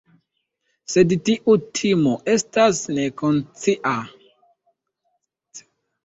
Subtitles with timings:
[0.91, 3.91] Sed tiu timo estas nekonscia.